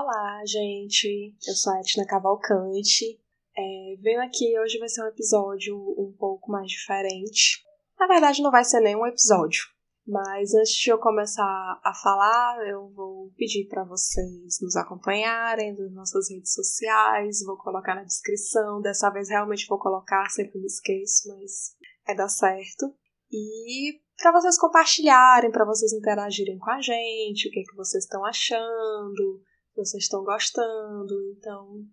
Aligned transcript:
Olá, 0.00 0.44
gente. 0.46 1.34
Eu 1.44 1.54
sou 1.54 1.72
a 1.72 1.80
Etna 1.80 2.06
Cavalcante. 2.06 3.20
É, 3.56 3.96
venho 4.00 4.22
aqui, 4.22 4.56
hoje 4.60 4.78
vai 4.78 4.88
ser 4.88 5.02
um 5.02 5.08
episódio 5.08 5.76
um 5.76 6.14
pouco 6.16 6.52
mais 6.52 6.70
diferente. 6.70 7.64
Na 7.98 8.06
verdade, 8.06 8.40
não 8.40 8.52
vai 8.52 8.62
ser 8.62 8.78
nenhum 8.78 9.04
episódio. 9.04 9.60
Mas 10.06 10.54
antes 10.54 10.72
de 10.74 10.88
eu 10.88 10.98
começar 10.98 11.80
a 11.82 11.92
falar, 11.92 12.64
eu 12.68 12.88
vou 12.90 13.32
pedir 13.36 13.66
para 13.66 13.82
vocês 13.82 14.60
nos 14.62 14.76
acompanharem 14.76 15.76
nas 15.76 15.92
nossas 15.92 16.30
redes 16.30 16.54
sociais. 16.54 17.42
Vou 17.44 17.56
colocar 17.56 17.96
na 17.96 18.04
descrição. 18.04 18.80
Dessa 18.80 19.10
vez 19.10 19.28
realmente 19.28 19.66
vou 19.66 19.80
colocar, 19.80 20.30
sempre 20.30 20.60
me 20.60 20.66
esqueço, 20.66 21.28
mas 21.28 21.74
vai 22.06 22.14
dar 22.14 22.28
certo. 22.28 22.86
E 23.32 24.00
para 24.16 24.30
vocês 24.30 24.56
compartilharem, 24.60 25.50
para 25.50 25.66
vocês 25.66 25.92
interagirem 25.92 26.56
com 26.56 26.70
a 26.70 26.80
gente, 26.80 27.48
o 27.48 27.50
que, 27.50 27.58
é 27.58 27.64
que 27.64 27.74
vocês 27.74 28.04
estão 28.04 28.24
achando, 28.24 29.42
vocês 29.78 30.04
estão 30.04 30.24
gostando. 30.24 31.14
Então, 31.36 31.84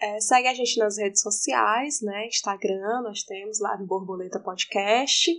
é, 0.00 0.20
segue 0.20 0.48
a 0.48 0.54
gente 0.54 0.78
nas 0.78 0.96
redes 0.96 1.20
sociais, 1.20 2.00
né? 2.02 2.26
Instagram, 2.26 3.02
nós 3.02 3.22
temos 3.22 3.60
lá 3.60 3.76
Borboleta 3.76 4.40
Podcast 4.40 5.30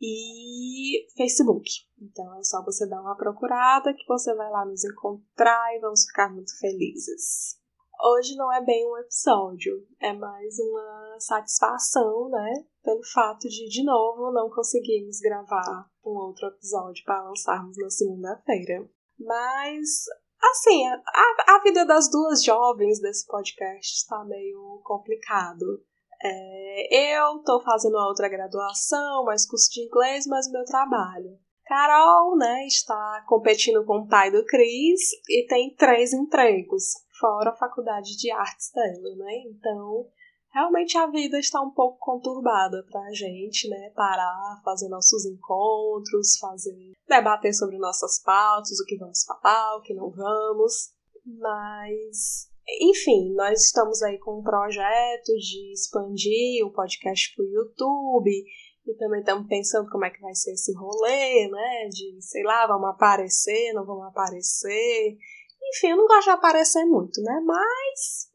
e 0.00 1.06
Facebook. 1.16 1.68
Então 2.00 2.38
é 2.38 2.42
só 2.42 2.62
você 2.64 2.86
dar 2.86 3.00
uma 3.00 3.16
procurada 3.16 3.94
que 3.94 4.06
você 4.06 4.34
vai 4.34 4.50
lá 4.50 4.64
nos 4.64 4.84
encontrar 4.84 5.74
e 5.74 5.80
vamos 5.80 6.04
ficar 6.04 6.32
muito 6.32 6.56
felizes. 6.58 7.58
Hoje 8.02 8.36
não 8.36 8.52
é 8.52 8.62
bem 8.62 8.86
um 8.86 8.98
episódio, 8.98 9.86
é 10.00 10.12
mais 10.12 10.58
uma 10.58 11.16
satisfação, 11.20 12.28
né? 12.28 12.66
Pelo 12.82 13.02
fato 13.04 13.48
de, 13.48 13.68
de 13.68 13.84
novo, 13.84 14.32
não 14.32 14.50
conseguirmos 14.50 15.20
gravar 15.20 15.88
um 16.04 16.10
outro 16.10 16.48
episódio 16.48 17.02
para 17.04 17.22
lançarmos 17.22 17.76
na 17.78 17.88
segunda-feira. 17.88 18.86
Mas 19.18 20.04
Assim, 20.50 20.86
a, 20.86 21.56
a 21.56 21.62
vida 21.62 21.84
das 21.86 22.10
duas 22.10 22.42
jovens 22.42 23.00
desse 23.00 23.26
podcast 23.26 23.96
está 23.96 24.24
meio 24.24 24.80
complicado. 24.84 25.82
É, 26.22 27.16
eu 27.16 27.36
estou 27.38 27.62
fazendo 27.62 27.96
outra 27.96 28.28
graduação, 28.28 29.24
mais 29.24 29.46
curso 29.46 29.70
de 29.70 29.82
inglês, 29.82 30.26
mas 30.26 30.46
o 30.46 30.52
meu 30.52 30.64
trabalho. 30.64 31.38
Carol, 31.66 32.36
né, 32.36 32.66
está 32.66 33.24
competindo 33.26 33.84
com 33.86 34.00
o 34.00 34.06
pai 34.06 34.30
do 34.30 34.44
Cris 34.44 35.00
e 35.28 35.46
tem 35.46 35.74
três 35.74 36.12
empregos, 36.12 36.84
fora 37.18 37.50
a 37.50 37.56
faculdade 37.56 38.16
de 38.16 38.30
artes 38.30 38.70
dela, 38.70 39.16
né? 39.16 39.34
Então, 39.46 40.06
realmente 40.54 40.96
a 40.96 41.08
vida 41.08 41.38
está 41.38 41.60
um 41.60 41.70
pouco 41.70 41.98
conturbada 41.98 42.86
para 42.88 43.00
a 43.00 43.12
gente, 43.12 43.68
né? 43.68 43.90
Parar, 43.90 44.60
fazer 44.64 44.88
nossos 44.88 45.26
encontros, 45.26 46.38
fazer 46.38 46.92
debater 47.08 47.52
sobre 47.52 47.76
nossas 47.76 48.22
pautas, 48.22 48.78
o 48.80 48.86
que 48.86 48.96
vamos 48.96 49.24
falar, 49.24 49.76
o 49.76 49.82
que 49.82 49.92
não 49.92 50.10
vamos. 50.10 50.92
Mas, 51.26 52.48
enfim, 52.80 53.34
nós 53.34 53.64
estamos 53.64 54.00
aí 54.02 54.18
com 54.18 54.38
um 54.38 54.42
projeto 54.42 55.34
de 55.36 55.72
expandir 55.72 56.64
o 56.64 56.72
podcast 56.72 57.34
para 57.34 57.44
o 57.44 57.48
YouTube. 57.48 58.44
E 58.86 58.94
também 58.96 59.20
estamos 59.20 59.48
pensando 59.48 59.90
como 59.90 60.04
é 60.04 60.10
que 60.10 60.20
vai 60.20 60.34
ser 60.34 60.52
esse 60.52 60.72
rolê, 60.74 61.48
né? 61.48 61.88
De, 61.88 62.20
sei 62.20 62.42
lá, 62.44 62.66
vamos 62.66 62.90
aparecer, 62.90 63.72
não 63.72 63.84
vamos 63.84 64.06
aparecer. 64.06 65.16
Enfim, 65.62 65.88
eu 65.88 65.96
não 65.96 66.06
gosto 66.06 66.24
de 66.24 66.30
aparecer 66.30 66.84
muito, 66.84 67.22
né? 67.22 67.40
Mas 67.44 68.28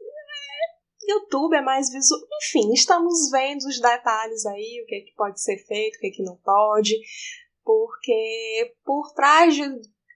YouTube 1.10 1.56
é 1.56 1.62
mais 1.62 1.92
visual. 1.92 2.22
Enfim, 2.44 2.72
estamos 2.74 3.30
vendo 3.32 3.66
os 3.66 3.80
detalhes 3.80 4.46
aí, 4.46 4.82
o 4.84 4.86
que, 4.88 4.96
é 4.96 5.02
que 5.02 5.14
pode 5.16 5.42
ser 5.42 5.58
feito, 5.66 5.96
o 5.96 6.00
que, 6.00 6.08
é 6.08 6.12
que 6.12 6.24
não 6.24 6.38
pode, 6.38 6.96
porque 7.64 8.76
por 8.84 9.14
trás 9.14 9.56
de, 9.56 9.64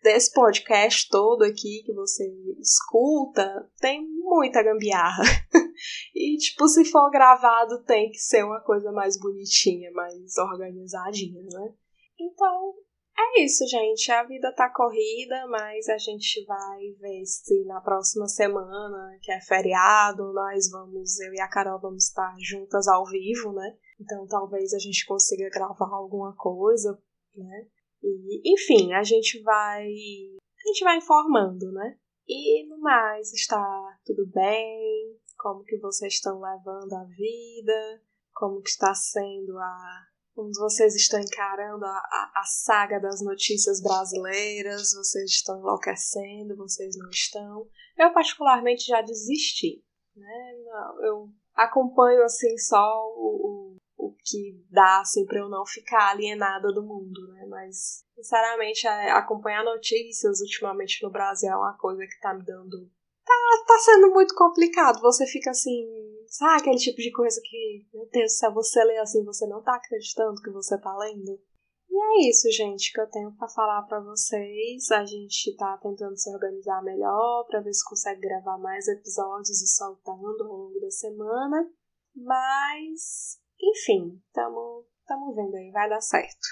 desse 0.02 0.32
podcast 0.34 1.10
todo 1.10 1.44
aqui 1.44 1.84
que 1.86 1.94
você 1.94 2.24
escuta, 2.60 3.70
tem 3.80 4.08
muita 4.08 4.64
gambiarra. 4.64 5.24
e, 6.14 6.38
tipo, 6.38 6.68
se 6.68 6.86
for 6.86 7.10
gravado, 7.10 7.84
tem 7.84 8.12
que 8.12 8.20
ser 8.20 8.44
uma 8.44 8.62
coisa 8.62 8.92
mais 8.92 9.20
bonitinha, 9.20 9.92
mais 9.92 10.38
organizadinha, 10.38 11.42
né? 11.44 11.74
Então, 12.20 12.74
é 13.18 13.44
isso, 13.44 13.66
gente. 13.68 14.12
A 14.12 14.24
vida 14.24 14.52
tá 14.54 14.70
corrida, 14.70 15.48
mas 15.48 15.88
a 15.90 15.98
gente 15.98 16.44
vai 16.46 16.92
ver 17.00 17.26
se 17.26 17.64
na 17.66 17.80
próxima 17.82 18.28
semana, 18.28 19.18
que 19.22 19.32
é 19.32 19.40
feriado, 19.42 20.34
nós 20.34 20.70
vamos, 20.70 21.20
eu 21.20 21.34
e 21.34 21.40
a 21.40 21.48
Carol 21.48 21.80
vamos 21.80 22.08
estar 22.08 22.36
juntas 22.40 22.88
ao 22.88 23.06
vivo, 23.06 23.54
né? 23.54 23.78
Então 24.00 24.26
talvez 24.28 24.74
a 24.74 24.80
gente 24.80 25.06
consiga 25.06 25.50
gravar 25.50 25.90
alguma 25.96 26.36
coisa, 26.36 27.00
né? 27.36 27.68
E, 28.02 28.54
enfim, 28.54 28.94
a 28.94 29.04
gente 29.04 29.42
vai. 29.42 29.86
A 29.86 30.68
gente 30.68 30.84
vai 30.84 30.98
informando, 30.98 31.72
né? 31.72 31.98
E 32.28 32.68
no 32.68 32.80
mais, 32.80 33.34
está 33.34 33.98
tudo 34.06 34.26
bem? 34.28 35.18
Como 35.38 35.64
que 35.64 35.78
vocês 35.78 36.14
estão 36.14 36.40
levando 36.40 36.94
a 36.94 37.04
vida? 37.04 38.02
Como 38.34 38.62
que 38.62 38.70
está 38.70 38.94
sendo 38.94 39.58
a 39.58 40.08
como 40.34 40.52
vocês 40.56 40.96
estão 40.96 41.20
encarando 41.20 41.86
a, 41.86 41.90
a, 41.90 42.32
a, 42.38 42.44
saga 42.44 43.00
das 43.00 43.22
notícias 43.22 43.82
brasileiras, 43.82 44.92
vocês 44.94 45.32
estão 45.32 45.60
enlouquecendo, 45.60 46.56
vocês 46.58 46.98
não 46.98 47.10
estão. 47.10 47.68
Eu, 47.98 48.12
particularmente, 48.12 48.88
já 48.88 49.02
desisti. 49.02 49.84
Né? 50.16 50.56
Eu 51.04 51.30
acompanho 51.56 52.24
assim 52.24 52.58
só 52.58 52.94
o, 53.16 53.78
o, 53.98 54.08
o 54.08 54.16
que 54.24 54.60
dá 54.72 55.02
assim, 55.02 55.26
para 55.26 55.40
eu 55.40 55.50
não 55.50 55.66
ficar 55.66 56.12
alienada 56.12 56.74
do 56.74 56.82
mundo. 56.82 57.28
Né? 57.34 57.46
Mas, 57.48 58.04
sinceramente, 58.16 58.88
é, 58.88 59.12
acompanhar 59.12 59.64
notícias 59.64 60.42
ultimamente 60.42 61.04
no 61.04 61.12
Brasil 61.12 61.52
é 61.52 61.56
uma 61.56 61.78
coisa 61.78 62.06
que 62.06 62.14
está 62.14 62.34
me 62.34 62.44
dando. 62.44 62.90
Tá, 63.24 63.34
tá 63.68 63.80
sendo 63.80 64.10
muito 64.12 64.34
complicado. 64.36 65.00
Você 65.02 65.28
fica 65.28 65.52
assim, 65.52 65.86
Sabe 66.34 66.62
aquele 66.62 66.78
tipo 66.78 66.98
de 66.98 67.12
coisa 67.12 67.40
que, 67.44 67.86
meu 67.94 68.10
Deus 68.12 68.32
do 68.32 68.36
céu, 68.36 68.54
você 68.56 68.84
lê 68.84 68.98
assim, 68.98 69.24
você 69.24 69.46
não 69.46 69.62
tá 69.62 69.76
acreditando 69.76 70.42
que 70.42 70.50
você 70.50 70.76
tá 70.80 70.98
lendo? 70.98 71.40
E 71.88 71.96
é 71.96 72.28
isso, 72.28 72.50
gente, 72.52 72.92
que 72.92 73.00
eu 73.00 73.08
tenho 73.08 73.32
para 73.34 73.48
falar 73.50 73.84
para 73.84 74.00
vocês. 74.00 74.90
A 74.90 75.06
gente 75.06 75.56
tá 75.56 75.78
tentando 75.78 76.18
se 76.18 76.28
organizar 76.34 76.82
melhor 76.82 77.46
para 77.46 77.62
ver 77.62 77.72
se 77.72 77.88
consegue 77.88 78.22
gravar 78.22 78.58
mais 78.58 78.88
episódios 78.88 79.62
e 79.62 79.68
soltando 79.68 80.44
ao 80.46 80.58
longo 80.58 80.80
da 80.80 80.90
semana. 80.90 81.72
Mas, 82.16 83.40
enfim, 83.62 84.20
tamo, 84.34 84.88
tamo 85.06 85.36
vendo 85.36 85.56
aí, 85.56 85.70
vai 85.70 85.88
dar 85.88 86.02
certo. 86.02 86.48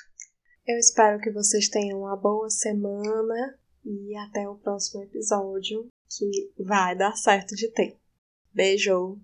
Eu 0.68 0.78
espero 0.78 1.20
que 1.20 1.32
vocês 1.32 1.70
tenham 1.70 2.02
uma 2.02 2.16
boa 2.16 2.52
semana 2.52 3.60
e 3.84 4.16
até 4.16 4.48
o 4.48 4.60
próximo 4.60 5.02
episódio, 5.02 5.88
que 6.08 6.54
vai 6.64 6.96
dar 6.96 7.16
certo 7.16 7.56
de 7.56 7.68
ter. 7.72 8.00
Beijo! 8.54 9.20